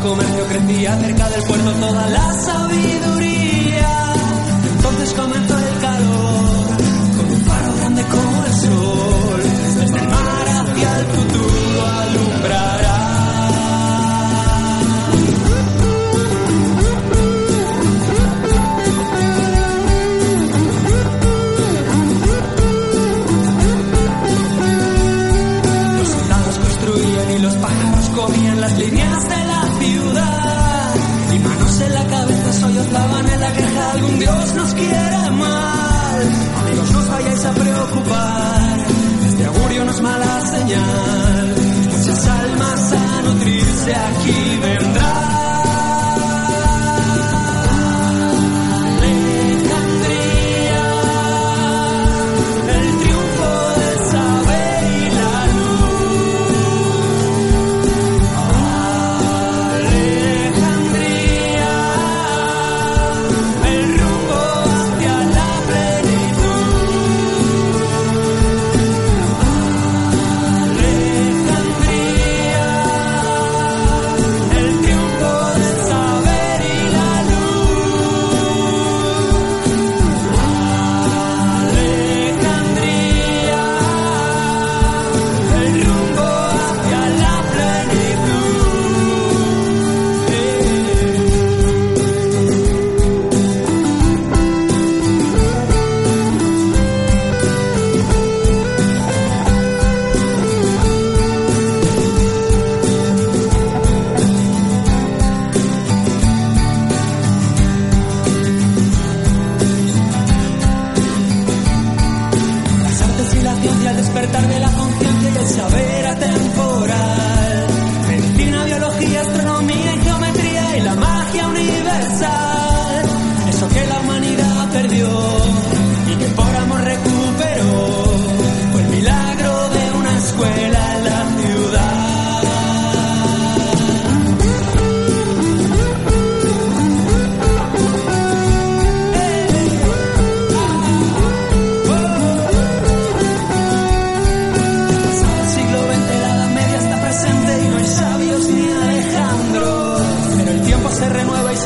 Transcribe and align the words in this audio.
Comercio 0.00 0.44
crecía 0.46 0.96
cerca 0.96 1.30
del 1.30 1.42
puerto 1.44 1.72
toda 1.72 2.08
la 2.08 2.32
sabiduría. 2.34 4.12
Entonces 4.76 5.12
comenzó 5.14 5.47
no 39.88 39.94
es 39.94 40.00
mala 40.02 40.40
señal. 40.46 41.17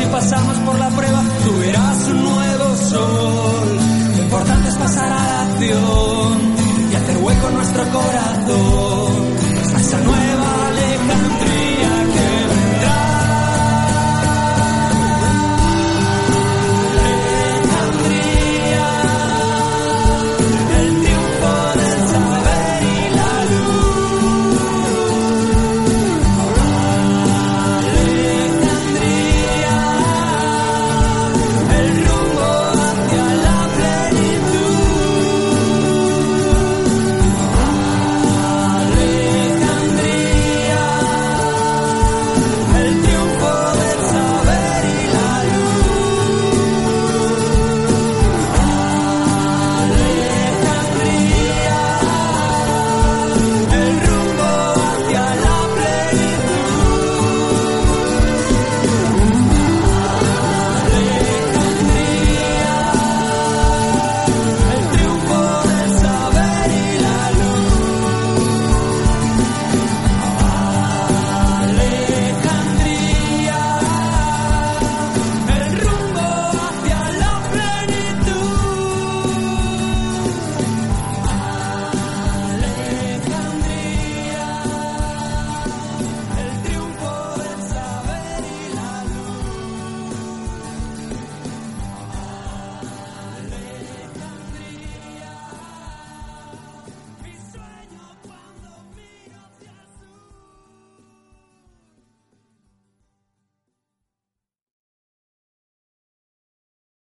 Si 0.02 0.08
pasamos 0.08 0.58
por 0.58 0.78
la 0.78 0.88
prueba, 0.88 1.22
tú 1.44 1.58
verás 1.58 2.08
un 2.08 2.22
nuevo 2.22 2.76
sol. 2.76 3.78
Lo 4.16 4.22
importante 4.22 4.68
es 4.68 4.76
pasar 4.76 5.12
a 5.12 5.26
la 5.26 5.42
acción 5.42 6.54
y 6.90 6.94
hacer 6.94 7.16
hueco 7.18 7.50
nuestro 7.50 7.82
corazón. 7.84 8.01